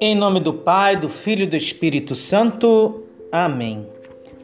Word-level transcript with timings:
Em 0.00 0.14
nome 0.14 0.40
do 0.40 0.52
Pai, 0.52 0.96
do 0.96 1.08
Filho 1.08 1.44
e 1.44 1.46
do 1.46 1.56
Espírito 1.56 2.14
Santo. 2.14 3.04
Amém. 3.32 3.86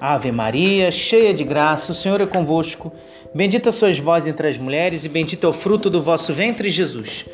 Ave 0.00 0.32
Maria, 0.32 0.90
cheia 0.90 1.32
de 1.32 1.44
graça, 1.44 1.92
o 1.92 1.94
Senhor 1.94 2.20
é 2.20 2.26
convosco. 2.26 2.92
Bendita 3.32 3.70
sois 3.70 4.00
vós 4.00 4.26
entre 4.26 4.48
as 4.48 4.58
mulheres, 4.58 5.04
e 5.04 5.08
bendito 5.08 5.46
é 5.46 5.50
o 5.50 5.52
fruto 5.52 5.88
do 5.88 6.02
vosso 6.02 6.34
ventre, 6.34 6.70
Jesus. 6.70 7.24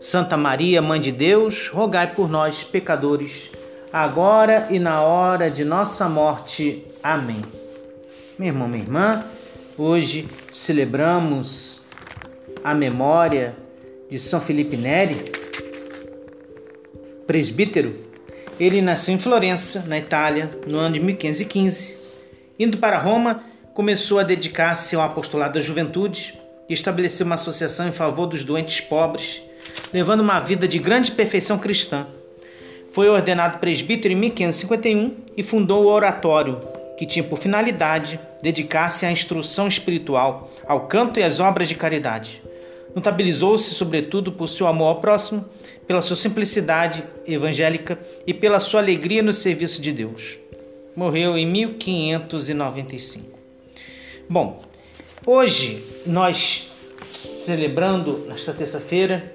Santa 0.00 0.36
Maria, 0.36 0.80
Mãe 0.80 1.00
de 1.00 1.10
Deus, 1.10 1.68
rogai 1.68 2.14
por 2.14 2.30
nós, 2.30 2.62
pecadores, 2.62 3.50
agora 3.92 4.68
e 4.70 4.78
na 4.78 5.02
hora 5.02 5.50
de 5.50 5.64
nossa 5.64 6.08
morte. 6.08 6.84
Amém. 7.02 7.42
Meu 8.38 8.48
irmão, 8.48 8.68
minha 8.68 8.84
irmã, 8.84 9.24
hoje 9.76 10.28
celebramos 10.52 11.81
a 12.64 12.74
memória 12.74 13.56
de 14.10 14.18
São 14.18 14.40
Felipe 14.40 14.76
Neri 14.76 15.42
presbítero, 17.26 17.96
ele 18.60 18.82
nasceu 18.82 19.14
em 19.14 19.18
Florença, 19.18 19.84
na 19.86 19.98
Itália, 19.98 20.50
no 20.66 20.78
ano 20.78 20.94
de 20.94 21.00
1515. 21.00 21.96
Indo 22.58 22.78
para 22.78 22.98
Roma, 22.98 23.42
começou 23.74 24.18
a 24.18 24.22
dedicar-se 24.22 24.94
ao 24.94 25.02
apostolado 25.02 25.54
da 25.54 25.60
juventude 25.60 26.38
e 26.68 26.74
estabeleceu 26.74 27.24
uma 27.24 27.36
associação 27.36 27.88
em 27.88 27.92
favor 27.92 28.26
dos 28.26 28.44
doentes 28.44 28.80
pobres, 28.80 29.42
levando 29.92 30.20
uma 30.20 30.40
vida 30.40 30.68
de 30.68 30.78
grande 30.78 31.10
perfeição 31.10 31.58
cristã. 31.58 32.06
Foi 32.92 33.08
ordenado 33.08 33.58
presbítero 33.58 34.12
em 34.12 34.16
1551 34.16 35.16
e 35.36 35.42
fundou 35.42 35.84
o 35.84 35.88
oratório, 35.88 36.60
que 36.98 37.06
tinha 37.06 37.24
por 37.24 37.38
finalidade 37.38 38.20
dedicar-se 38.42 39.06
à 39.06 39.10
instrução 39.10 39.66
espiritual, 39.66 40.50
ao 40.66 40.86
canto 40.86 41.18
e 41.18 41.22
às 41.22 41.40
obras 41.40 41.68
de 41.68 41.74
caridade. 41.74 42.42
Notabilizou-se, 42.94 43.74
sobretudo, 43.74 44.32
por 44.32 44.48
seu 44.48 44.66
amor 44.66 44.88
ao 44.88 45.00
próximo, 45.00 45.44
pela 45.86 46.02
sua 46.02 46.16
simplicidade 46.16 47.02
evangélica 47.26 47.98
e 48.26 48.34
pela 48.34 48.60
sua 48.60 48.80
alegria 48.80 49.22
no 49.22 49.32
serviço 49.32 49.80
de 49.80 49.92
Deus. 49.92 50.38
Morreu 50.94 51.38
em 51.38 51.46
1595. 51.46 53.38
Bom, 54.28 54.62
hoje 55.26 55.82
nós 56.06 56.70
celebrando 57.12 58.18
nesta 58.28 58.52
terça-feira, 58.52 59.34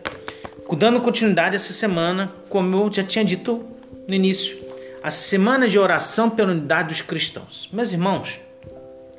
dando 0.77 1.01
continuidade 1.01 1.55
essa 1.55 1.73
semana, 1.73 2.33
como 2.49 2.75
eu 2.75 2.91
já 2.91 3.03
tinha 3.03 3.25
dito 3.25 3.65
no 4.07 4.13
início, 4.13 4.57
a 5.01 5.11
semana 5.11 5.67
de 5.67 5.79
oração 5.79 6.29
pela 6.29 6.51
unidade 6.51 6.89
dos 6.89 7.01
cristãos. 7.01 7.69
Meus 7.71 7.91
irmãos, 7.91 8.39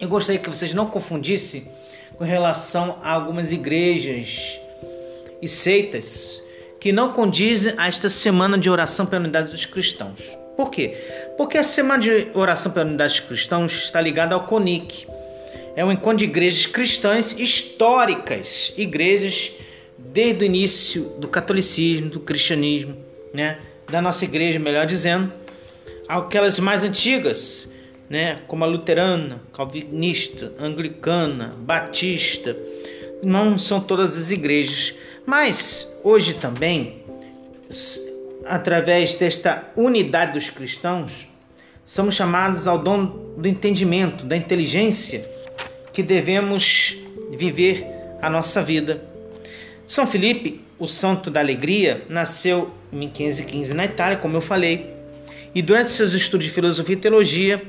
eu 0.00 0.08
gostaria 0.08 0.40
que 0.40 0.48
vocês 0.48 0.72
não 0.72 0.86
confundissem 0.86 1.66
com 2.16 2.24
relação 2.24 2.98
a 3.02 3.12
algumas 3.12 3.52
igrejas 3.52 4.58
e 5.40 5.48
seitas 5.48 6.42
que 6.80 6.92
não 6.92 7.12
condizem 7.12 7.74
a 7.76 7.88
esta 7.88 8.08
semana 8.08 8.56
de 8.56 8.70
oração 8.70 9.06
pela 9.06 9.22
unidade 9.22 9.50
dos 9.50 9.66
cristãos. 9.66 10.20
Por 10.56 10.70
quê? 10.70 10.96
Porque 11.36 11.58
a 11.58 11.62
semana 11.62 12.02
de 12.02 12.28
oração 12.34 12.72
pela 12.72 12.86
unidade 12.86 13.20
dos 13.20 13.28
cristãos 13.28 13.72
está 13.72 14.00
ligada 14.00 14.34
ao 14.34 14.44
CONIC. 14.44 15.06
É 15.76 15.84
um 15.84 15.92
encontro 15.92 16.18
de 16.18 16.24
igrejas 16.24 16.66
cristãs 16.66 17.32
históricas, 17.38 18.72
igrejas 18.76 19.52
desde 19.98 20.42
o 20.42 20.46
início 20.46 21.04
do 21.18 21.28
catolicismo, 21.28 22.10
do 22.10 22.20
cristianismo, 22.20 22.96
né? 23.32 23.58
da 23.88 24.02
nossa 24.02 24.24
igreja, 24.24 24.58
melhor 24.58 24.86
dizendo, 24.86 25.32
aquelas 26.08 26.58
mais 26.58 26.82
antigas, 26.82 27.68
né, 28.08 28.40
como 28.46 28.64
a 28.64 28.66
luterana, 28.66 29.40
calvinista, 29.52 30.52
anglicana, 30.58 31.54
batista, 31.58 32.56
não 33.22 33.58
são 33.58 33.80
todas 33.80 34.16
as 34.16 34.30
igrejas, 34.30 34.94
mas 35.26 35.88
hoje 36.02 36.34
também, 36.34 37.02
através 38.46 39.14
desta 39.14 39.70
unidade 39.76 40.32
dos 40.32 40.48
cristãos, 40.48 41.28
somos 41.84 42.14
chamados 42.14 42.66
ao 42.66 42.78
dom 42.78 43.34
do 43.36 43.48
entendimento, 43.48 44.24
da 44.24 44.36
inteligência 44.36 45.28
que 45.92 46.02
devemos 46.02 46.96
viver 47.36 47.86
a 48.22 48.30
nossa 48.30 48.62
vida. 48.62 49.02
São 49.86 50.06
Felipe, 50.06 50.60
o 50.78 50.86
santo 50.86 51.30
da 51.30 51.40
alegria, 51.40 52.04
nasceu 52.08 52.70
em 52.92 52.98
1515 52.98 53.74
na 53.74 53.84
Itália, 53.84 54.18
como 54.18 54.36
eu 54.36 54.40
falei, 54.40 54.94
e 55.54 55.60
durante 55.60 55.90
seus 55.90 56.12
estudos 56.12 56.46
de 56.46 56.52
filosofia 56.52 56.94
e 56.94 56.98
teologia, 56.98 57.62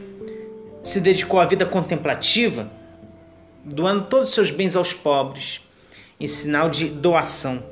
se 0.84 1.00
dedicou 1.00 1.40
à 1.40 1.46
vida 1.46 1.66
contemplativa, 1.66 2.70
doando 3.64 4.06
todos 4.06 4.30
os 4.30 4.36
seus 4.36 4.52
bens 4.52 4.76
aos 4.76 4.94
pobres, 4.94 5.62
em 6.20 6.28
sinal 6.28 6.70
de 6.70 6.86
doação. 6.88 7.64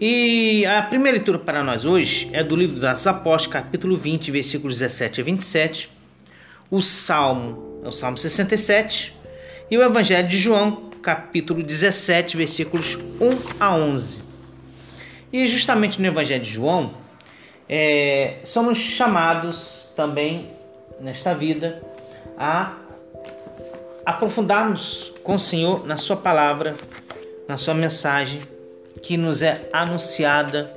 E 0.00 0.64
a 0.64 0.82
primeira 0.82 1.16
leitura 1.16 1.38
para 1.38 1.64
nós 1.64 1.84
hoje 1.84 2.28
é 2.32 2.44
do 2.44 2.54
livro 2.54 2.78
dos 2.78 3.06
Apóstolos, 3.06 3.46
capítulo 3.46 3.96
20, 3.96 4.30
versículos 4.30 4.78
17 4.78 5.20
a 5.20 5.24
27, 5.24 5.90
o 6.70 6.80
Salmo, 6.80 7.80
é 7.84 7.88
o 7.88 7.92
Salmo 7.92 8.16
67, 8.16 9.16
e 9.70 9.76
o 9.76 9.82
Evangelho 9.82 10.28
de 10.28 10.36
João, 10.36 10.90
capítulo 11.02 11.62
17, 11.62 12.36
versículos 12.36 12.96
1 12.96 13.58
a 13.58 13.74
11. 13.74 14.22
E 15.32 15.46
justamente 15.48 16.00
no 16.00 16.06
Evangelho 16.06 16.42
de 16.42 16.50
João, 16.50 16.94
é, 17.68 18.38
somos 18.44 18.78
chamados 18.78 19.92
também 19.96 20.57
nesta 21.00 21.34
vida 21.34 21.82
a 22.36 22.76
aprofundarmos 24.04 25.12
com 25.22 25.34
o 25.34 25.38
Senhor 25.38 25.86
na 25.86 25.98
Sua 25.98 26.16
palavra, 26.16 26.76
na 27.46 27.56
Sua 27.56 27.74
mensagem 27.74 28.40
que 29.02 29.16
nos 29.16 29.42
é 29.42 29.68
anunciada 29.72 30.72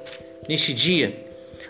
neste 0.48 0.74
dia, 0.74 1.26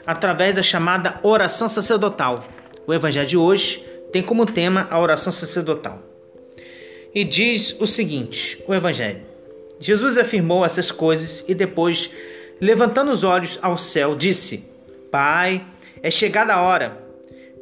através 0.06 0.56
da 0.56 0.64
chamada 0.64 1.20
oração 1.24 1.70
sacerdotal. 1.70 2.44
O 2.86 2.94
Evangelho 2.94 3.28
de 3.28 3.38
hoje 3.38 3.86
tem 4.12 4.22
como 4.22 4.46
tema 4.46 4.88
a 4.90 5.00
oração 5.00 5.32
sacerdotal. 5.32 6.00
E 7.14 7.24
diz 7.24 7.76
o 7.80 7.88
seguinte: 7.88 8.62
o 8.68 8.74
Evangelho. 8.74 9.22
Jesus 9.80 10.18
afirmou 10.18 10.66
essas 10.66 10.92
coisas 10.92 11.44
e 11.48 11.56
depois, 11.56 12.10
levantando 12.60 13.12
os 13.12 13.24
olhos 13.24 13.58
ao 13.62 13.78
céu, 13.78 14.16
disse: 14.16 14.64
Pai, 15.12 15.66
é 16.02 16.10
chegada 16.10 16.54
a 16.54 16.62
hora 16.62 17.11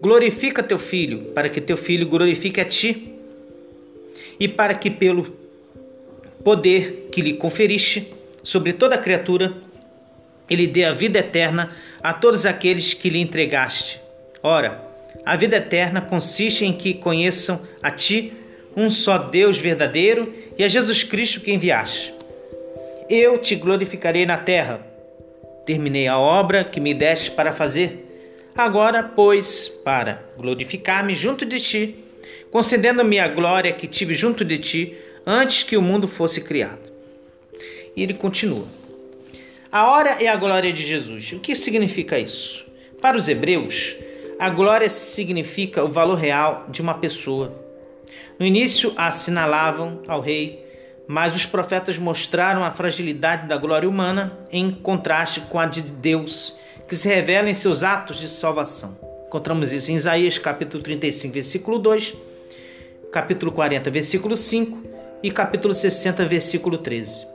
Glorifica 0.01 0.63
teu 0.63 0.79
filho, 0.79 1.31
para 1.33 1.49
que 1.49 1.59
teu 1.59 1.75
filho 1.75 2.07
glorifique 2.07 2.61
a 2.61 2.65
ti, 2.65 3.13
e 4.39 4.47
para 4.47 4.73
que 4.73 4.89
pelo 4.89 5.35
poder 6.43 7.09
que 7.11 7.21
lhe 7.21 7.33
conferiste 7.33 8.13
sobre 8.41 8.71
toda 8.71 8.97
criatura, 8.97 9.53
ele 10.49 10.65
dê 10.65 10.85
a 10.85 10.93
vida 10.93 11.19
eterna 11.19 11.71
a 12.01 12.13
todos 12.13 12.45
aqueles 12.45 12.93
que 12.93 13.09
lhe 13.09 13.19
entregaste. 13.19 13.99
Ora, 14.41 14.81
a 15.25 15.35
vida 15.35 15.57
eterna 15.57 15.99
consiste 15.99 16.65
em 16.65 16.71
que 16.71 16.93
conheçam 16.93 17.61
a 17.83 17.91
ti, 17.91 18.33
um 18.75 18.89
só 18.89 19.17
Deus 19.17 19.57
verdadeiro, 19.57 20.33
e 20.57 20.63
a 20.63 20.69
Jesus 20.69 21.03
Cristo 21.03 21.41
que 21.41 21.51
enviaste. 21.51 22.13
Eu 23.09 23.37
te 23.37 23.55
glorificarei 23.55 24.25
na 24.25 24.37
terra. 24.37 24.79
Terminei 25.65 26.07
a 26.07 26.17
obra 26.17 26.63
que 26.63 26.79
me 26.79 26.93
deste 26.93 27.31
para 27.31 27.51
fazer 27.51 28.08
Agora, 28.59 29.01
pois, 29.01 29.69
para 29.69 30.21
glorificar-me 30.37 31.15
junto 31.15 31.45
de 31.45 31.61
ti, 31.61 32.03
concedendo-me 32.51 33.17
a 33.17 33.25
glória 33.25 33.71
que 33.71 33.87
tive 33.87 34.13
junto 34.13 34.43
de 34.43 34.57
ti 34.57 34.97
antes 35.25 35.63
que 35.63 35.77
o 35.77 35.81
mundo 35.81 36.09
fosse 36.09 36.41
criado. 36.41 36.91
E 37.95 38.03
ele 38.03 38.13
continua. 38.13 38.67
A 39.71 39.89
hora 39.89 40.21
é 40.21 40.27
a 40.27 40.35
glória 40.35 40.73
de 40.73 40.85
Jesus. 40.85 41.31
O 41.31 41.39
que 41.39 41.55
significa 41.55 42.19
isso? 42.19 42.65
Para 43.01 43.15
os 43.15 43.29
hebreus, 43.29 43.95
a 44.37 44.49
glória 44.49 44.89
significa 44.89 45.81
o 45.81 45.87
valor 45.87 46.15
real 46.15 46.65
de 46.67 46.81
uma 46.81 46.95
pessoa. 46.95 47.57
No 48.37 48.45
início 48.45 48.91
a 48.97 49.07
assinalavam 49.07 50.01
ao 50.05 50.19
rei, 50.19 50.65
mas 51.07 51.33
os 51.33 51.45
profetas 51.45 51.97
mostraram 51.97 52.65
a 52.65 52.71
fragilidade 52.71 53.47
da 53.47 53.55
glória 53.55 53.87
humana 53.87 54.37
em 54.51 54.69
contraste 54.69 55.39
com 55.49 55.57
a 55.57 55.65
de 55.65 55.81
Deus 55.81 56.58
que 56.89 56.95
se 56.95 57.07
revela 57.07 57.47
em 57.47 57.53
seus 57.53 57.83
atos 57.83 58.17
de 58.17 58.27
salvação. 58.27 58.97
Encontramos 59.27 59.71
isso 59.71 59.91
em 59.91 59.95
Isaías 59.95 60.39
capítulo 60.39 60.81
35, 60.81 61.31
versículo 61.31 61.77
2, 61.77 62.15
capítulo 63.13 63.51
40, 63.51 63.91
versículo 63.91 64.35
5 64.35 64.83
e 65.21 65.29
capítulo 65.29 65.71
60, 65.71 66.25
versículo 66.25 66.79
13. 66.79 67.27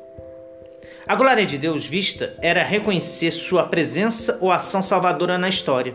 A 1.06 1.14
glória 1.14 1.46
de 1.46 1.56
Deus 1.56 1.86
vista 1.86 2.34
era 2.42 2.64
reconhecer 2.64 3.30
sua 3.30 3.62
presença 3.62 4.38
ou 4.40 4.50
ação 4.50 4.82
salvadora 4.82 5.38
na 5.38 5.48
história. 5.48 5.94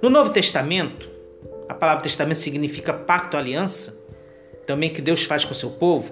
No 0.00 0.08
Novo 0.08 0.30
Testamento, 0.30 1.10
a 1.68 1.74
palavra 1.74 2.02
testamento 2.02 2.38
significa 2.38 2.94
pacto, 2.94 3.36
aliança, 3.36 3.94
também 4.66 4.88
que 4.88 5.02
Deus 5.02 5.24
faz 5.24 5.44
com 5.44 5.52
seu 5.52 5.70
povo. 5.70 6.10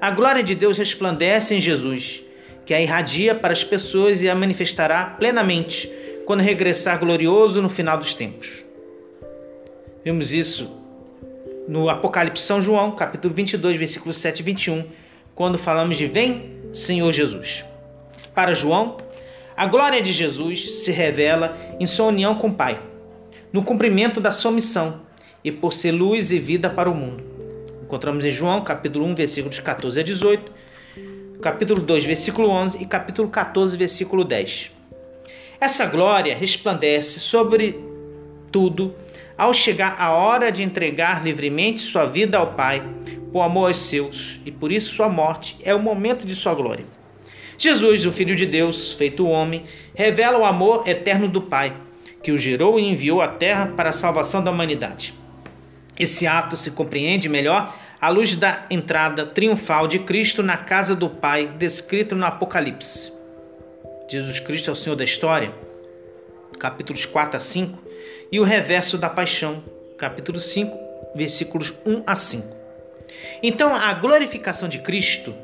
A 0.00 0.12
glória 0.12 0.42
de 0.42 0.54
Deus 0.54 0.78
resplandece 0.78 1.52
em 1.52 1.60
Jesus 1.60 2.22
que 2.64 2.72
a 2.72 2.80
irradia 2.80 3.34
para 3.34 3.52
as 3.52 3.62
pessoas 3.62 4.22
e 4.22 4.28
a 4.28 4.34
manifestará 4.34 5.06
plenamente 5.18 5.90
quando 6.24 6.40
regressar 6.40 6.98
glorioso 6.98 7.60
no 7.60 7.68
final 7.68 7.98
dos 7.98 8.14
tempos. 8.14 8.64
Vimos 10.04 10.32
isso 10.32 10.70
no 11.68 11.88
Apocalipse 11.88 12.42
São 12.42 12.60
João, 12.60 12.92
capítulo 12.92 13.34
22, 13.34 13.76
versículos 13.76 14.16
7 14.16 14.40
e 14.40 14.42
21, 14.42 14.84
quando 15.34 15.58
falamos 15.58 15.96
de 15.96 16.06
Vem, 16.06 16.60
Senhor 16.72 17.10
Jesus. 17.12 17.64
Para 18.34 18.54
João, 18.54 18.98
a 19.56 19.66
glória 19.66 20.02
de 20.02 20.12
Jesus 20.12 20.82
se 20.82 20.90
revela 20.90 21.56
em 21.78 21.86
sua 21.86 22.06
união 22.06 22.34
com 22.34 22.48
o 22.48 22.54
Pai, 22.54 22.78
no 23.52 23.62
cumprimento 23.62 24.20
da 24.20 24.32
sua 24.32 24.50
missão 24.50 25.02
e 25.42 25.52
por 25.52 25.72
ser 25.72 25.92
luz 25.92 26.30
e 26.30 26.38
vida 26.38 26.68
para 26.68 26.90
o 26.90 26.94
mundo. 26.94 27.22
Encontramos 27.82 28.24
em 28.24 28.30
João, 28.30 28.62
capítulo 28.62 29.04
1, 29.06 29.14
versículos 29.14 29.60
14 29.60 30.00
a 30.00 30.02
18, 30.02 30.52
capítulo 31.44 31.82
2, 31.82 32.04
versículo 32.04 32.48
11 32.48 32.78
e 32.82 32.86
capítulo 32.86 33.28
14, 33.28 33.76
versículo 33.76 34.24
10. 34.24 34.72
Essa 35.60 35.84
glória 35.84 36.34
resplandece 36.34 37.20
sobre 37.20 37.78
tudo 38.50 38.94
ao 39.36 39.52
chegar 39.52 39.94
a 39.98 40.10
hora 40.14 40.50
de 40.50 40.62
entregar 40.62 41.22
livremente 41.22 41.82
sua 41.82 42.06
vida 42.06 42.38
ao 42.38 42.54
Pai, 42.54 42.82
por 43.30 43.42
amor 43.42 43.66
aos 43.66 43.76
seus, 43.76 44.40
e 44.46 44.50
por 44.50 44.72
isso 44.72 44.94
sua 44.94 45.10
morte 45.10 45.58
é 45.62 45.74
o 45.74 45.78
momento 45.78 46.26
de 46.26 46.34
sua 46.34 46.54
glória. 46.54 46.86
Jesus, 47.58 48.06
o 48.06 48.12
Filho 48.12 48.34
de 48.34 48.46
Deus, 48.46 48.94
feito 48.94 49.28
homem, 49.28 49.64
revela 49.94 50.38
o 50.38 50.46
amor 50.46 50.88
eterno 50.88 51.28
do 51.28 51.42
Pai, 51.42 51.76
que 52.22 52.32
o 52.32 52.38
gerou 52.38 52.80
e 52.80 52.88
enviou 52.88 53.20
à 53.20 53.28
terra 53.28 53.66
para 53.76 53.90
a 53.90 53.92
salvação 53.92 54.42
da 54.42 54.50
humanidade. 54.50 55.12
Esse 55.98 56.26
ato 56.26 56.56
se 56.56 56.70
compreende 56.70 57.28
melhor 57.28 57.83
à 58.04 58.10
luz 58.10 58.34
da 58.34 58.66
entrada 58.68 59.24
triunfal 59.24 59.88
de 59.88 59.98
Cristo 59.98 60.42
na 60.42 60.58
casa 60.58 60.94
do 60.94 61.08
Pai, 61.08 61.46
descrito 61.56 62.14
no 62.14 62.26
Apocalipse. 62.26 63.10
Jesus 64.10 64.38
Cristo 64.40 64.68
é 64.68 64.74
o 64.74 64.76
Senhor 64.76 64.94
da 64.94 65.04
história, 65.04 65.54
capítulos 66.58 67.06
4 67.06 67.38
a 67.38 67.40
5, 67.40 67.78
e 68.30 68.38
o 68.38 68.44
reverso 68.44 68.98
da 68.98 69.08
paixão, 69.08 69.64
capítulo 69.96 70.38
5, 70.38 71.14
versículos 71.16 71.72
1 71.86 72.02
a 72.06 72.14
5. 72.14 72.46
Então, 73.42 73.74
a 73.74 73.94
glorificação 73.94 74.68
de 74.68 74.80
Cristo 74.80 75.34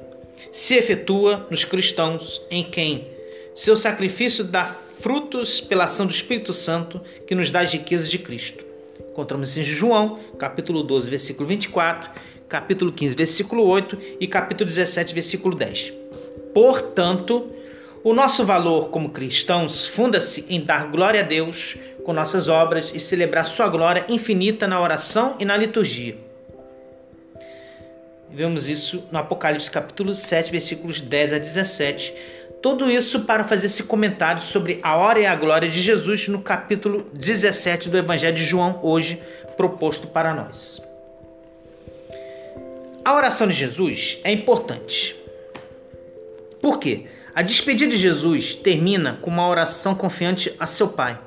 se 0.52 0.74
efetua 0.74 1.46
nos 1.50 1.64
cristãos 1.64 2.44
em 2.50 2.62
quem 2.62 3.08
seu 3.54 3.74
sacrifício 3.74 4.44
dá 4.44 4.66
frutos 4.66 5.62
pela 5.62 5.84
ação 5.84 6.04
do 6.04 6.12
Espírito 6.12 6.52
Santo 6.52 7.00
que 7.26 7.34
nos 7.34 7.50
dá 7.50 7.60
as 7.60 7.72
riquezas 7.72 8.10
de 8.10 8.18
Cristo. 8.18 8.62
Encontramos 9.12 9.56
em 9.56 9.64
João, 9.64 10.20
capítulo 10.38 10.82
12, 10.82 11.08
versículo 11.08 11.48
24, 11.48 12.10
capítulo 12.50 12.92
15, 12.92 13.14
versículo 13.14 13.64
8 13.64 13.96
e 14.18 14.26
capítulo 14.26 14.68
17, 14.68 15.14
versículo 15.14 15.56
10. 15.56 15.94
Portanto, 16.52 17.48
o 18.02 18.12
nosso 18.12 18.44
valor 18.44 18.88
como 18.88 19.10
cristãos 19.10 19.86
funda-se 19.86 20.44
em 20.48 20.60
dar 20.60 20.90
glória 20.90 21.20
a 21.20 21.22
Deus 21.22 21.76
com 22.04 22.12
nossas 22.12 22.48
obras 22.48 22.92
e 22.92 22.98
celebrar 22.98 23.44
sua 23.44 23.68
glória 23.68 24.04
infinita 24.08 24.66
na 24.66 24.80
oração 24.80 25.36
e 25.38 25.44
na 25.44 25.56
liturgia. 25.56 26.16
Vemos 28.32 28.68
isso 28.68 29.04
no 29.12 29.18
Apocalipse 29.18 29.70
capítulo 29.70 30.14
7, 30.14 30.50
versículos 30.50 31.00
10 31.00 31.34
a 31.34 31.38
17. 31.38 32.12
Tudo 32.60 32.90
isso 32.90 33.20
para 33.20 33.44
fazer 33.44 33.66
esse 33.66 33.84
comentário 33.84 34.42
sobre 34.42 34.80
a 34.82 34.96
hora 34.96 35.20
e 35.20 35.26
a 35.26 35.34
glória 35.34 35.68
de 35.68 35.80
Jesus 35.80 36.26
no 36.26 36.40
capítulo 36.40 37.06
17 37.14 37.88
do 37.88 37.96
Evangelho 37.96 38.36
de 38.36 38.44
João, 38.44 38.80
hoje 38.82 39.22
proposto 39.56 40.08
para 40.08 40.34
nós. 40.34 40.89
A 43.10 43.14
oração 43.16 43.48
de 43.48 43.54
Jesus 43.54 44.20
é 44.22 44.30
importante. 44.30 45.16
Por 46.62 46.78
quê? 46.78 47.06
A 47.34 47.42
despedida 47.42 47.90
de 47.90 48.00
Jesus 48.00 48.54
termina 48.54 49.18
com 49.20 49.28
uma 49.28 49.48
oração 49.48 49.96
confiante 49.96 50.54
a 50.60 50.64
seu 50.64 50.86
Pai, 50.86 51.18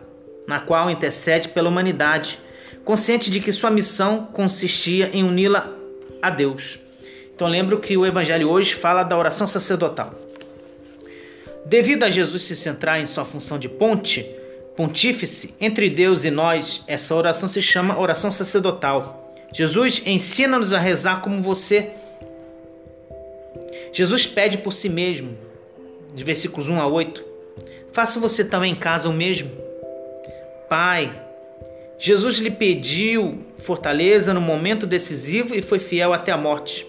na 0.48 0.62
qual 0.62 0.90
intercede 0.90 1.50
pela 1.50 1.68
humanidade, 1.68 2.40
consciente 2.86 3.30
de 3.30 3.42
que 3.42 3.52
sua 3.52 3.70
missão 3.70 4.28
consistia 4.28 5.10
em 5.12 5.26
uni-la 5.26 5.70
a 6.22 6.30
Deus. 6.30 6.80
Então 7.36 7.50
lembro 7.50 7.82
que 7.82 7.98
o 7.98 8.06
evangelho 8.06 8.50
hoje 8.50 8.74
fala 8.74 9.04
da 9.04 9.18
oração 9.18 9.46
sacerdotal. 9.46 10.16
Devido 11.66 12.04
a 12.04 12.10
Jesus 12.10 12.44
se 12.44 12.56
centrar 12.56 13.02
em 13.02 13.06
sua 13.06 13.26
função 13.26 13.60
de 13.60 13.68
ponte, 13.68 14.26
pontífice 14.78 15.54
entre 15.60 15.90
Deus 15.90 16.24
e 16.24 16.32
nós, 16.32 16.82
essa 16.88 17.14
oração 17.14 17.50
se 17.50 17.62
chama 17.62 18.00
oração 18.00 18.32
sacerdotal. 18.32 19.23
Jesus 19.54 20.02
ensina-nos 20.06 20.74
a 20.74 20.80
rezar 20.80 21.22
como 21.22 21.42
você. 21.42 21.92
Jesus 23.92 24.26
pede 24.26 24.58
por 24.58 24.74
si 24.74 24.90
mesmo, 24.90 25.38
de 26.14 26.24
versículos 26.24 26.68
1 26.68 26.82
a 26.82 26.88
8. 26.88 27.24
Faça 27.92 28.20
você 28.20 28.44
também 28.44 28.72
em 28.72 28.76
casa 28.76 29.08
o 29.08 29.14
mesmo. 29.14 29.52
Pai, 30.68 31.22
Jesus 32.00 32.38
lhe 32.38 32.50
pediu 32.50 33.46
fortaleza 33.64 34.34
no 34.34 34.42
momento 34.42 34.88
decisivo 34.88 35.54
e 35.56 35.62
foi 35.62 35.78
fiel 35.78 36.12
até 36.12 36.32
a 36.32 36.38
morte. 36.38 36.88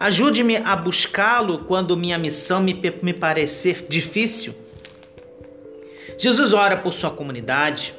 Ajude-me 0.00 0.56
a 0.56 0.74
buscá-lo 0.74 1.64
quando 1.64 1.96
minha 1.96 2.18
missão 2.18 2.60
me, 2.60 2.80
me 3.02 3.12
parecer 3.12 3.86
difícil. 3.86 4.54
Jesus 6.18 6.52
ora 6.54 6.76
por 6.78 6.92
sua 6.92 7.10
comunidade, 7.10 7.94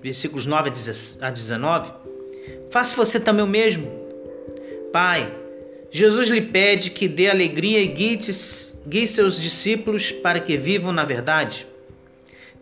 versículos 0.00 0.46
9 0.46 0.70
a 1.20 1.30
19. 1.30 2.04
Faça 2.74 2.96
você 2.96 3.20
também 3.20 3.44
o 3.44 3.46
mesmo. 3.46 3.88
Pai, 4.92 5.32
Jesus 5.92 6.28
lhe 6.28 6.42
pede 6.42 6.90
que 6.90 7.06
dê 7.06 7.30
alegria 7.30 7.80
e 7.80 7.86
guie, 7.86 9.06
seus 9.06 9.40
discípulos 9.40 10.10
para 10.10 10.40
que 10.40 10.56
vivam 10.56 10.90
na 10.90 11.04
verdade. 11.04 11.68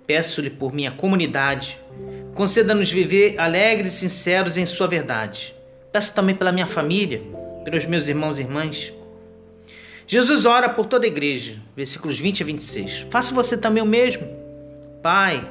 Peço-lhe 0.07 0.51
por 0.51 0.71
minha 0.71 0.91
comunidade, 0.91 1.81
conceda-nos 2.35 2.93
viver 2.93 3.41
alegres 3.41 3.95
e 3.95 3.99
sinceros 4.01 4.59
em 4.59 4.67
sua 4.67 4.87
verdade. 4.87 5.55
Peço 5.91 6.13
também 6.13 6.35
pela 6.35 6.53
minha 6.53 6.67
família 6.67 7.23
pelos 7.65 7.87
meus 7.87 8.07
irmãos 8.07 8.39
e 8.39 8.43
irmãs. 8.43 8.93
Jesus 10.07 10.45
ora 10.45 10.69
por 10.69 10.85
toda 10.85 11.07
a 11.07 11.09
igreja, 11.09 11.57
versículos 11.75 12.19
20 12.19 12.43
a 12.43 12.45
26. 12.45 13.07
Faça 13.09 13.35
você 13.35 13.57
também 13.57 13.83
o 13.83 13.87
mesmo. 13.87 14.29
Pai, 15.03 15.51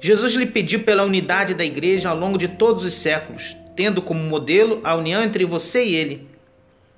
Jesus 0.00 0.34
lhe 0.34 0.46
pediu 0.46 0.80
pela 0.80 1.04
unidade 1.04 1.54
da 1.54 1.64
igreja 1.64 2.08
ao 2.08 2.18
longo 2.18 2.36
de 2.36 2.48
todos 2.48 2.84
os 2.84 2.94
séculos, 2.94 3.56
tendo 3.76 4.02
como 4.02 4.22
modelo 4.22 4.80
a 4.84 4.94
união 4.94 5.22
entre 5.22 5.44
você 5.44 5.84
e 5.84 5.94
ele. 5.94 6.28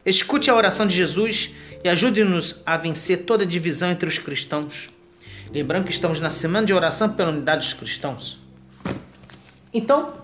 Escute 0.04 0.50
a 0.50 0.54
oração 0.54 0.86
de 0.86 0.94
Jesus 0.94 1.50
e 1.82 1.88
ajude-nos 1.88 2.60
a 2.66 2.76
vencer 2.76 3.24
toda 3.24 3.46
divisão 3.46 3.90
entre 3.90 4.08
os 4.08 4.18
cristãos. 4.18 4.88
Lembrando 5.52 5.84
que 5.84 5.92
estamos 5.92 6.20
na 6.20 6.30
semana 6.30 6.66
de 6.66 6.74
oração 6.74 7.08
pela 7.10 7.30
unidade 7.30 7.64
dos 7.64 7.74
cristãos. 7.74 8.38
Então, 9.72 10.14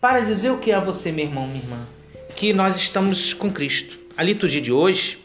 para 0.00 0.20
dizer 0.20 0.50
o 0.50 0.58
que 0.58 0.70
é 0.70 0.74
a 0.74 0.80
você, 0.80 1.12
meu 1.12 1.26
irmão, 1.26 1.46
minha 1.46 1.62
irmã, 1.62 1.78
que 2.34 2.52
nós 2.52 2.76
estamos 2.76 3.34
com 3.34 3.52
Cristo. 3.52 3.98
A 4.16 4.22
liturgia 4.22 4.60
de 4.60 4.72
hoje, 4.72 5.18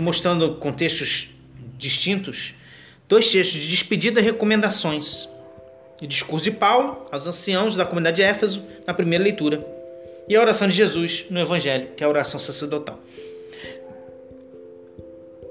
mostrando 0.00 0.54
contextos 0.54 1.28
distintos, 1.76 2.54
dois 3.08 3.30
textos 3.30 3.60
de 3.60 3.68
despedida 3.68 4.20
e 4.20 4.22
recomendações. 4.22 5.28
O 6.02 6.06
discurso 6.06 6.44
de 6.44 6.50
Paulo 6.50 7.06
aos 7.12 7.28
anciãos 7.28 7.76
da 7.76 7.84
comunidade 7.84 8.16
de 8.16 8.22
Éfeso, 8.22 8.60
na 8.84 8.92
primeira 8.92 9.22
leitura, 9.22 9.64
e 10.28 10.34
a 10.34 10.40
oração 10.40 10.66
de 10.66 10.74
Jesus 10.74 11.26
no 11.30 11.38
Evangelho, 11.38 11.90
que 11.96 12.02
é 12.02 12.06
a 12.06 12.10
oração 12.10 12.40
sacerdotal. 12.40 12.98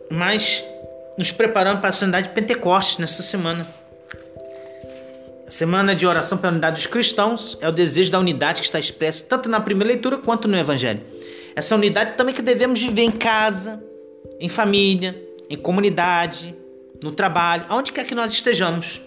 Mas 0.10 0.65
nos 1.17 1.31
preparando 1.31 1.79
para 1.79 1.89
a 1.89 1.93
solenidade 1.93 2.27
de 2.27 2.34
Pentecostes 2.34 2.98
nessa 2.98 3.24
semana. 3.24 3.65
Semana 5.48 5.96
de 5.96 6.05
oração 6.05 6.38
pela 6.38 6.51
unidade 6.51 6.75
dos 6.75 6.86
cristãos 6.86 7.58
é 7.62 7.70
o 7.70 7.72
desejo 7.72 8.12
da 8.12 8.20
unidade 8.20 8.60
que 8.60 8.65
está 8.65 8.79
expresso 8.79 9.24
tanto 9.25 9.48
na 9.48 9.62
primeira 9.62 9.93
leitura 9.93 10.17
quanto 10.17 10.50
no 10.50 10.58
Evangelho. 10.58 11.01
Essa 11.55 11.75
unidade 11.75 12.13
também 12.13 12.36
que 12.36 12.41
devemos 12.41 12.81
viver 12.81 13.03
em 13.03 13.12
casa, 13.12 13.81
em 14.38 14.50
família, 14.50 15.15
em 15.50 15.55
comunidade, 15.55 16.53
no 17.01 17.12
trabalho, 17.12 17.65
aonde 17.70 17.93
quer 17.93 18.05
que 18.05 18.15
nós 18.15 18.34
estejamos. 18.34 19.01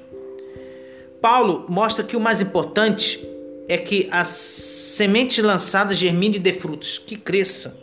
Paulo 1.24 1.64
mostra 1.70 2.04
que 2.04 2.18
o 2.18 2.20
mais 2.20 2.42
importante 2.42 3.26
é 3.66 3.78
que 3.78 4.06
a 4.10 4.26
semente 4.26 5.40
lançada 5.40 5.94
germine 5.94 6.36
e 6.36 6.38
dê 6.38 6.52
frutos, 6.52 6.98
que 6.98 7.16
cresça. 7.16 7.74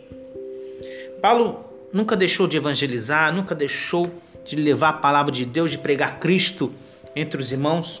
Paulo 1.20 1.64
nunca 1.92 2.14
deixou 2.14 2.46
de 2.46 2.56
evangelizar, 2.56 3.34
nunca 3.34 3.52
deixou 3.52 4.08
de 4.44 4.54
levar 4.54 4.90
a 4.90 4.92
palavra 4.92 5.32
de 5.32 5.44
Deus, 5.44 5.72
de 5.72 5.78
pregar 5.78 6.20
Cristo 6.20 6.72
entre 7.16 7.42
os 7.42 7.50
irmãos. 7.50 8.00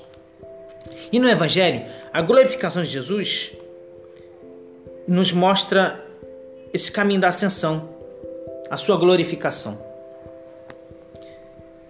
E 1.10 1.18
no 1.18 1.28
Evangelho, 1.28 1.86
a 2.12 2.22
glorificação 2.22 2.84
de 2.84 2.88
Jesus 2.90 3.50
nos 5.08 5.32
mostra 5.32 6.06
esse 6.72 6.92
caminho 6.92 7.20
da 7.20 7.30
ascensão, 7.30 7.88
a 8.70 8.76
sua 8.76 8.96
glorificação. 8.96 9.76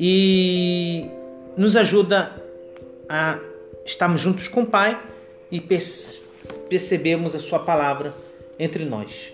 E 0.00 1.06
nos 1.54 1.76
ajuda 1.76 2.41
a 3.14 3.38
estarmos 3.84 4.22
juntos 4.22 4.48
com 4.48 4.62
o 4.62 4.66
Pai 4.66 4.98
e 5.50 5.60
percebemos 6.70 7.34
a 7.34 7.40
sua 7.40 7.58
palavra 7.58 8.14
entre 8.58 8.86
nós. 8.86 9.30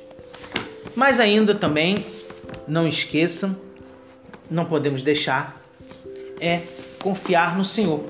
Mas 0.96 1.20
ainda 1.20 1.54
também, 1.54 2.04
não 2.66 2.88
esqueçam, 2.88 3.56
não 4.50 4.64
podemos 4.64 5.00
deixar, 5.00 5.62
é 6.40 6.62
confiar 7.00 7.56
no 7.56 7.64
Senhor 7.64 8.04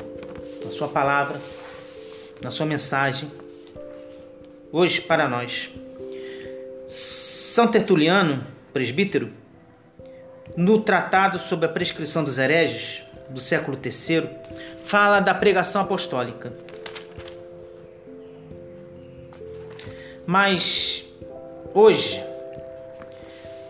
na 0.64 0.70
Sua 0.70 0.88
palavra, 0.88 1.38
na 2.42 2.50
Sua 2.50 2.64
mensagem, 2.64 3.30
hoje 4.72 5.02
para 5.02 5.28
nós. 5.28 5.68
São 6.88 7.68
Tertuliano, 7.68 8.42
presbítero, 8.72 9.30
no 10.56 10.80
Tratado 10.80 11.38
sobre 11.38 11.66
a 11.66 11.68
Prescrição 11.68 12.24
dos 12.24 12.38
Hereges, 12.38 13.02
do 13.30 13.40
século 13.40 13.78
III, 13.82 14.28
fala 14.82 15.20
da 15.20 15.34
pregação 15.34 15.82
apostólica. 15.82 16.52
Mas 20.26 21.04
hoje, 21.74 22.22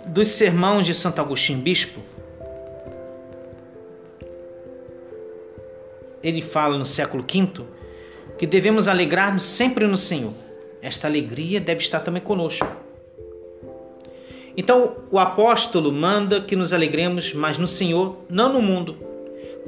dos 0.07 0.29
sermãos 0.29 0.85
de 0.85 0.95
Santo 0.95 1.21
Agostinho 1.21 1.61
Bispo, 1.61 2.01
ele 6.23 6.41
fala 6.41 6.77
no 6.77 6.85
século 6.85 7.23
V 7.23 7.65
que 8.37 8.47
devemos 8.47 8.89
alegrar-nos 8.89 9.45
sempre 9.45 9.87
no 9.87 9.97
Senhor. 9.97 10.33
Esta 10.83 11.09
alegria 11.09 11.61
deve 11.61 11.81
estar 11.81 12.01
também 12.01 12.23
conosco. 12.23 12.67
Então, 14.57 14.97
o 15.11 15.19
apóstolo 15.19 15.93
manda 15.93 16.41
que 16.41 16.57
nos 16.57 16.73
alegremos, 16.73 17.33
mas 17.33 17.59
no 17.59 17.67
Senhor, 17.67 18.19
não 18.29 18.53
no 18.53 18.61
mundo. 18.61 19.08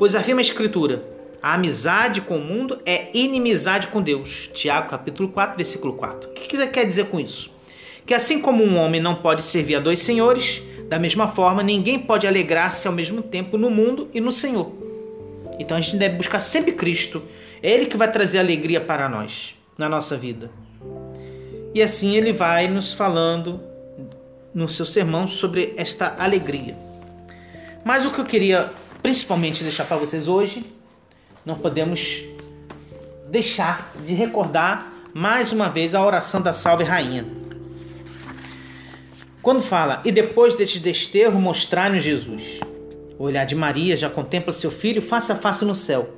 Pois 0.00 0.14
afirma 0.14 0.40
a 0.40 0.42
Escritura: 0.42 1.04
a 1.42 1.52
amizade 1.52 2.22
com 2.22 2.38
o 2.38 2.42
mundo 2.42 2.80
é 2.86 3.10
inimizade 3.12 3.88
com 3.88 4.00
Deus. 4.00 4.48
Tiago, 4.54 4.88
capítulo 4.88 5.28
4, 5.28 5.58
versículo 5.58 5.92
4. 5.92 6.30
O 6.30 6.32
que 6.32 6.66
quer 6.68 6.86
dizer 6.86 7.08
com 7.08 7.20
isso? 7.20 7.50
Que 8.06 8.14
assim 8.14 8.40
como 8.40 8.64
um 8.64 8.78
homem 8.78 8.98
não 8.98 9.14
pode 9.14 9.42
servir 9.42 9.74
a 9.74 9.78
dois 9.78 9.98
senhores, 9.98 10.62
da 10.88 10.98
mesma 10.98 11.28
forma, 11.28 11.62
ninguém 11.62 11.98
pode 11.98 12.26
alegrar-se 12.26 12.88
ao 12.88 12.94
mesmo 12.94 13.20
tempo 13.20 13.58
no 13.58 13.68
mundo 13.68 14.08
e 14.14 14.22
no 14.22 14.32
Senhor. 14.32 14.72
Então 15.58 15.76
a 15.76 15.80
gente 15.82 15.98
deve 15.98 16.16
buscar 16.16 16.40
sempre 16.40 16.72
Cristo. 16.72 17.22
É 17.62 17.70
Ele 17.70 17.84
que 17.84 17.98
vai 17.98 18.10
trazer 18.10 18.38
alegria 18.38 18.80
para 18.80 19.06
nós, 19.06 19.54
na 19.76 19.86
nossa 19.86 20.16
vida. 20.16 20.50
E 21.74 21.82
assim 21.82 22.16
ele 22.16 22.32
vai 22.32 22.68
nos 22.68 22.94
falando 22.94 23.60
no 24.54 24.66
seu 24.66 24.86
sermão 24.86 25.28
sobre 25.28 25.74
esta 25.76 26.16
alegria. 26.18 26.74
Mas 27.84 28.02
o 28.06 28.10
que 28.10 28.18
eu 28.18 28.24
queria 28.24 28.72
principalmente 29.02 29.62
deixar 29.62 29.84
para 29.84 29.96
vocês 29.96 30.28
hoje, 30.28 30.64
não 31.44 31.54
podemos 31.54 32.22
deixar 33.28 33.92
de 34.04 34.14
recordar 34.14 34.92
mais 35.14 35.52
uma 35.52 35.68
vez 35.68 35.94
a 35.94 36.04
oração 36.04 36.40
da 36.40 36.52
Salve 36.52 36.84
Rainha. 36.84 37.24
Quando 39.42 39.62
fala, 39.62 40.02
e 40.04 40.12
depois 40.12 40.54
deste 40.54 40.78
desterro 40.78 41.40
mostrar-nos 41.40 42.02
Jesus. 42.02 42.60
O 43.18 43.24
olhar 43.24 43.44
de 43.44 43.54
Maria 43.54 43.96
já 43.96 44.10
contempla 44.10 44.52
seu 44.52 44.70
filho 44.70 45.00
face 45.00 45.32
a 45.32 45.36
face 45.36 45.64
no 45.64 45.74
céu. 45.74 46.10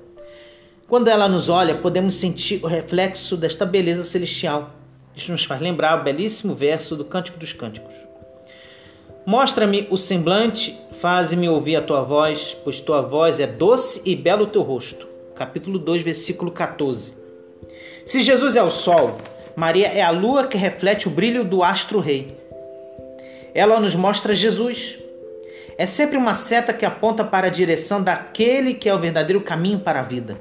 Quando 0.88 1.08
ela 1.08 1.28
nos 1.28 1.48
olha, 1.48 1.76
podemos 1.76 2.14
sentir 2.14 2.62
o 2.62 2.66
reflexo 2.66 3.36
desta 3.36 3.64
beleza 3.64 4.04
celestial. 4.04 4.74
Isso 5.16 5.30
nos 5.30 5.44
faz 5.44 5.60
lembrar 5.60 6.00
o 6.00 6.04
belíssimo 6.04 6.54
verso 6.54 6.96
do 6.96 7.04
Cântico 7.04 7.38
dos 7.38 7.52
Cânticos. 7.52 8.11
Mostra-me 9.24 9.86
o 9.88 9.96
semblante, 9.96 10.76
faze-me 11.00 11.48
ouvir 11.48 11.76
a 11.76 11.82
tua 11.82 12.02
voz, 12.02 12.56
pois 12.64 12.80
tua 12.80 13.00
voz 13.00 13.38
é 13.38 13.46
doce 13.46 14.02
e 14.04 14.16
belo 14.16 14.44
o 14.44 14.48
teu 14.48 14.62
rosto. 14.62 15.06
Capítulo 15.36 15.78
2, 15.78 16.02
versículo 16.02 16.50
14. 16.50 17.14
Se 18.04 18.20
Jesus 18.20 18.56
é 18.56 18.62
o 18.62 18.70
sol, 18.70 19.18
Maria 19.54 19.86
é 19.86 20.02
a 20.02 20.10
lua 20.10 20.48
que 20.48 20.58
reflete 20.58 21.06
o 21.06 21.10
brilho 21.10 21.44
do 21.44 21.62
astro-rei. 21.62 22.36
Ela 23.54 23.78
nos 23.78 23.94
mostra 23.94 24.34
Jesus, 24.34 24.98
é 25.78 25.86
sempre 25.86 26.16
uma 26.16 26.34
seta 26.34 26.72
que 26.72 26.84
aponta 26.84 27.22
para 27.22 27.46
a 27.46 27.50
direção 27.50 28.02
daquele 28.02 28.74
que 28.74 28.88
é 28.88 28.94
o 28.94 28.98
verdadeiro 28.98 29.40
caminho 29.40 29.78
para 29.78 30.00
a 30.00 30.02
vida. 30.02 30.36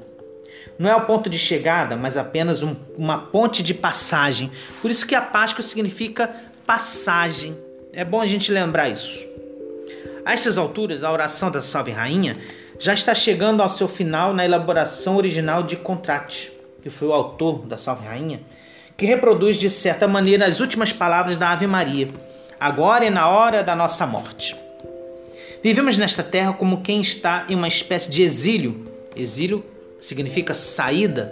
Não 0.76 0.90
é 0.90 0.96
o 0.96 1.06
ponto 1.06 1.30
de 1.30 1.38
chegada, 1.38 1.96
mas 1.96 2.16
apenas 2.16 2.62
um, 2.62 2.74
uma 2.96 3.18
ponte 3.18 3.62
de 3.62 3.74
passagem. 3.74 4.50
Por 4.80 4.90
isso 4.90 5.06
que 5.06 5.14
a 5.14 5.22
Páscoa 5.22 5.62
significa 5.62 6.34
passagem. 6.66 7.56
É 7.94 8.06
bom 8.06 8.22
a 8.22 8.26
gente 8.26 8.50
lembrar 8.50 8.88
isso. 8.88 9.22
A 10.24 10.32
estas 10.32 10.56
alturas, 10.56 11.04
a 11.04 11.12
oração 11.12 11.50
da 11.50 11.60
Salve 11.60 11.90
Rainha 11.90 12.38
já 12.78 12.94
está 12.94 13.14
chegando 13.14 13.62
ao 13.62 13.68
seu 13.68 13.86
final 13.86 14.32
na 14.32 14.46
elaboração 14.46 15.18
original 15.18 15.62
de 15.62 15.76
Contrate, 15.76 16.50
que 16.82 16.88
foi 16.88 17.08
o 17.08 17.12
autor 17.12 17.66
da 17.66 17.76
Salve 17.76 18.06
Rainha, 18.06 18.40
que 18.96 19.04
reproduz 19.04 19.58
de 19.58 19.68
certa 19.68 20.08
maneira 20.08 20.46
as 20.46 20.58
últimas 20.58 20.90
palavras 20.90 21.36
da 21.36 21.50
Ave 21.50 21.66
Maria, 21.66 22.08
agora 22.58 23.04
e 23.04 23.10
na 23.10 23.28
hora 23.28 23.62
da 23.62 23.76
nossa 23.76 24.06
morte. 24.06 24.56
Vivemos 25.62 25.98
nesta 25.98 26.22
terra 26.22 26.54
como 26.54 26.80
quem 26.80 27.02
está 27.02 27.44
em 27.50 27.54
uma 27.54 27.68
espécie 27.68 28.10
de 28.10 28.22
exílio. 28.22 28.90
Exílio 29.14 29.62
significa 30.00 30.54
saída. 30.54 31.30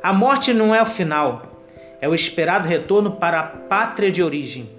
A 0.00 0.12
morte 0.12 0.52
não 0.52 0.72
é 0.72 0.80
o 0.80 0.86
final, 0.86 1.58
é 2.00 2.08
o 2.08 2.14
esperado 2.14 2.68
retorno 2.68 3.10
para 3.10 3.40
a 3.40 3.42
pátria 3.42 4.12
de 4.12 4.22
origem. 4.22 4.78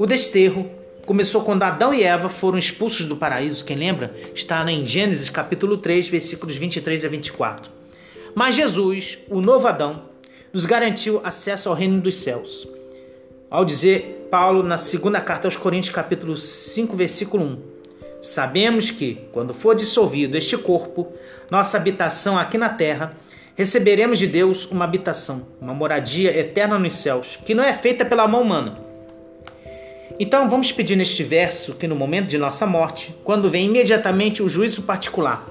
O 0.00 0.06
desterro 0.06 0.66
começou 1.04 1.42
quando 1.42 1.62
Adão 1.62 1.92
e 1.92 2.02
Eva 2.02 2.30
foram 2.30 2.56
expulsos 2.56 3.04
do 3.04 3.18
paraíso. 3.18 3.62
Quem 3.62 3.76
lembra? 3.76 4.14
Está 4.34 4.64
em 4.72 4.82
Gênesis 4.82 5.28
capítulo 5.28 5.76
3, 5.76 6.08
versículos 6.08 6.56
23 6.56 7.04
a 7.04 7.08
24. 7.08 7.70
Mas 8.34 8.54
Jesus, 8.54 9.18
o 9.28 9.42
novo 9.42 9.66
Adão, 9.66 10.04
nos 10.54 10.64
garantiu 10.64 11.20
acesso 11.22 11.68
ao 11.68 11.74
reino 11.74 12.00
dos 12.00 12.14
céus. 12.14 12.66
Ao 13.50 13.62
dizer 13.62 14.26
Paulo 14.30 14.62
na 14.62 14.78
segunda 14.78 15.20
carta 15.20 15.46
aos 15.46 15.58
Coríntios, 15.58 15.94
capítulo 15.94 16.34
5, 16.34 16.96
versículo 16.96 17.44
1, 17.44 17.58
Sabemos 18.22 18.90
que, 18.90 19.26
quando 19.32 19.52
for 19.52 19.76
dissolvido 19.76 20.34
este 20.34 20.56
corpo, 20.56 21.12
nossa 21.50 21.76
habitação 21.76 22.38
aqui 22.38 22.56
na 22.56 22.70
terra, 22.70 23.12
receberemos 23.54 24.18
de 24.18 24.26
Deus 24.26 24.64
uma 24.64 24.86
habitação, 24.86 25.46
uma 25.60 25.74
moradia 25.74 26.34
eterna 26.34 26.78
nos 26.78 26.96
céus, 26.96 27.36
que 27.44 27.54
não 27.54 27.62
é 27.62 27.74
feita 27.74 28.02
pela 28.02 28.26
mão 28.26 28.40
humana. 28.40 28.89
Então 30.20 30.48
vamos 30.48 30.70
pedir 30.70 30.94
neste 30.94 31.24
verso 31.24 31.74
que 31.74 31.88
no 31.88 31.96
momento 31.96 32.28
de 32.28 32.38
nossa 32.38 32.66
morte, 32.66 33.12
quando 33.24 33.50
vem 33.50 33.66
imediatamente 33.66 34.42
o 34.42 34.48
juízo 34.48 34.82
particular, 34.82 35.44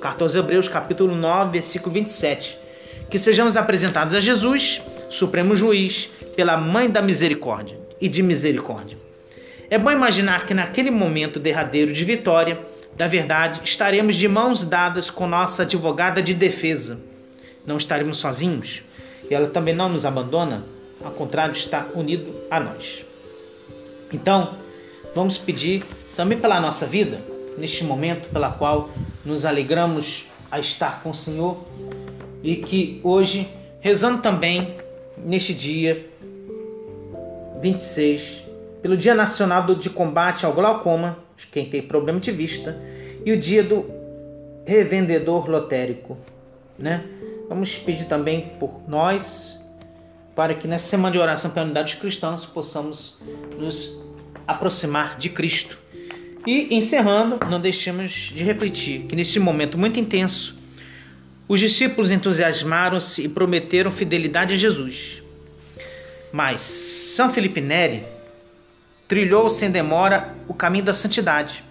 carta 0.00 0.24
aos 0.24 0.34
Hebreus, 0.34 0.66
capítulo 0.66 1.14
9, 1.14 1.52
versículo 1.52 1.92
27, 1.92 2.58
que 3.08 3.18
sejamos 3.18 3.56
apresentados 3.56 4.14
a 4.14 4.20
Jesus, 4.20 4.82
supremo 5.08 5.54
juiz, 5.54 6.08
pela 6.34 6.56
mãe 6.56 6.90
da 6.90 7.00
misericórdia 7.00 7.78
e 8.00 8.08
de 8.08 8.22
misericórdia 8.22 9.04
é 9.70 9.78
bom 9.78 9.90
imaginar 9.90 10.46
que 10.46 10.54
naquele 10.54 10.90
momento 10.90 11.40
derradeiro 11.40 11.92
de 11.92 12.04
vitória 12.04 12.60
da 12.96 13.06
verdade 13.06 13.60
estaremos 13.64 14.14
de 14.14 14.28
mãos 14.28 14.62
dadas 14.62 15.10
com 15.10 15.26
nossa 15.26 15.62
advogada 15.62 16.22
de 16.22 16.34
defesa. 16.34 17.00
Não 17.66 17.76
estaremos 17.76 18.18
sozinhos 18.18 18.82
e 19.28 19.34
ela 19.34 19.48
também 19.48 19.74
não 19.74 19.88
nos 19.88 20.04
abandona, 20.04 20.64
ao 21.02 21.10
contrário, 21.10 21.52
está 21.52 21.86
unido 21.94 22.32
a 22.50 22.60
nós. 22.60 23.04
Então, 24.14 24.54
vamos 25.12 25.36
pedir 25.36 25.84
também 26.16 26.38
pela 26.38 26.60
nossa 26.60 26.86
vida, 26.86 27.20
neste 27.58 27.82
momento 27.82 28.28
pela 28.28 28.48
qual 28.48 28.88
nos 29.24 29.44
alegramos 29.44 30.26
a 30.50 30.60
estar 30.60 31.02
com 31.02 31.10
o 31.10 31.14
Senhor 31.14 31.64
e 32.40 32.56
que 32.56 33.00
hoje, 33.02 33.48
rezando 33.80 34.22
também 34.22 34.76
neste 35.18 35.52
dia 35.52 36.08
26 37.60 38.44
pelo 38.80 38.96
Dia 38.96 39.14
Nacional 39.14 39.74
de 39.74 39.90
Combate 39.90 40.46
ao 40.46 40.52
Glaucoma, 40.52 41.18
quem 41.50 41.68
tem 41.68 41.82
problema 41.82 42.20
de 42.20 42.30
vista, 42.30 42.78
e 43.24 43.32
o 43.32 43.36
Dia 43.36 43.64
do 43.64 43.84
Revendedor 44.64 45.50
Lotérico. 45.50 46.16
Né? 46.78 47.04
Vamos 47.48 47.76
pedir 47.78 48.04
também 48.04 48.52
por 48.60 48.80
nós, 48.86 49.63
para 50.34 50.54
que 50.54 50.66
nessa 50.66 50.86
semana 50.86 51.12
de 51.12 51.18
oração 51.18 51.50
pela 51.50 51.64
unidade 51.64 51.92
dos 51.92 52.00
cristãos 52.00 52.44
possamos 52.44 53.18
nos 53.58 53.98
aproximar 54.46 55.16
de 55.16 55.28
Cristo. 55.28 55.78
E 56.46 56.74
encerrando, 56.74 57.38
não 57.48 57.60
deixemos 57.60 58.12
de 58.12 58.42
refletir 58.42 59.06
que 59.06 59.16
nesse 59.16 59.38
momento 59.38 59.78
muito 59.78 59.98
intenso, 59.98 60.56
os 61.48 61.60
discípulos 61.60 62.10
entusiasmaram-se 62.10 63.22
e 63.22 63.28
prometeram 63.28 63.90
fidelidade 63.90 64.54
a 64.54 64.56
Jesus. 64.56 65.22
Mas 66.32 66.62
São 66.62 67.32
Felipe 67.32 67.60
Neri 67.60 68.04
trilhou 69.06 69.48
sem 69.48 69.70
demora 69.70 70.34
o 70.48 70.54
caminho 70.54 70.84
da 70.84 70.94
santidade. 70.94 71.64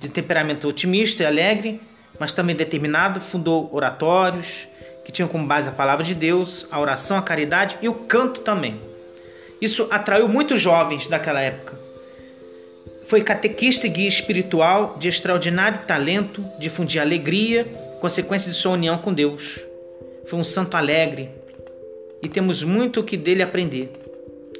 De 0.00 0.08
temperamento 0.08 0.68
otimista 0.68 1.22
e 1.22 1.26
alegre, 1.26 1.80
mas 2.18 2.32
também 2.32 2.54
determinado, 2.54 3.20
fundou 3.20 3.70
oratórios 3.72 4.66
que 5.04 5.12
tinham 5.12 5.28
como 5.28 5.46
base 5.46 5.68
a 5.68 5.72
palavra 5.72 6.04
de 6.04 6.14
Deus, 6.14 6.66
a 6.70 6.80
oração, 6.80 7.16
a 7.16 7.22
caridade 7.22 7.78
e 7.82 7.88
o 7.88 7.94
canto 7.94 8.40
também. 8.40 8.80
Isso 9.60 9.86
atraiu 9.90 10.28
muitos 10.28 10.60
jovens 10.60 11.06
daquela 11.06 11.40
época. 11.40 11.78
Foi 13.06 13.22
catequista 13.22 13.86
e 13.86 13.90
guia 13.90 14.08
espiritual 14.08 14.96
de 14.98 15.08
extraordinário 15.08 15.86
talento, 15.86 16.44
difundia 16.58 17.02
alegria, 17.02 17.64
consequência 18.00 18.50
de 18.50 18.56
sua 18.56 18.72
união 18.72 18.98
com 18.98 19.12
Deus. 19.12 19.60
Foi 20.26 20.38
um 20.38 20.44
santo 20.44 20.76
alegre 20.76 21.30
e 22.22 22.28
temos 22.28 22.62
muito 22.62 23.00
o 23.00 23.04
que 23.04 23.16
dele 23.16 23.42
aprender. 23.42 23.92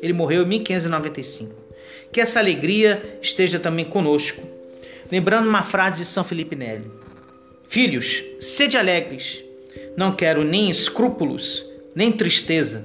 Ele 0.02 0.12
morreu 0.12 0.42
em 0.42 0.46
1595. 0.46 1.54
Que 2.12 2.20
essa 2.20 2.38
alegria 2.38 3.18
esteja 3.22 3.58
também 3.58 3.84
conosco. 3.84 4.42
Lembrando 5.10 5.48
uma 5.48 5.62
frase 5.62 5.98
de 5.98 6.04
São 6.04 6.22
Felipe 6.22 6.54
Neri: 6.54 6.90
Filhos, 7.68 8.22
sede 8.40 8.76
alegres. 8.76 9.42
Não 9.96 10.12
quero 10.12 10.44
nem 10.44 10.70
escrúpulos, 10.70 11.64
nem 11.94 12.10
tristeza. 12.10 12.84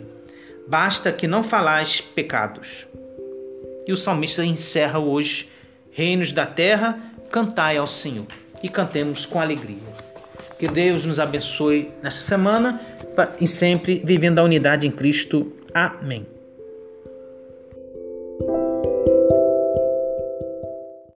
Basta 0.67 1.11
que 1.11 1.27
não 1.27 1.43
falais 1.43 2.01
pecados. 2.01 2.87
E 3.87 3.91
o 3.91 3.97
salmista 3.97 4.43
encerra 4.43 4.99
hoje: 4.99 5.47
Reinos 5.91 6.31
da 6.31 6.45
terra, 6.45 7.01
cantai 7.31 7.77
ao 7.77 7.87
Senhor. 7.87 8.27
E 8.61 8.69
cantemos 8.69 9.25
com 9.25 9.39
alegria. 9.39 9.77
Que 10.59 10.67
Deus 10.67 11.05
nos 11.05 11.19
abençoe 11.19 11.91
nesta 12.01 12.21
semana 12.21 12.81
e 13.39 13.47
sempre 13.47 14.01
vivendo 14.03 14.39
a 14.39 14.43
unidade 14.43 14.87
em 14.87 14.91
Cristo. 14.91 15.53
Amém. 15.73 16.36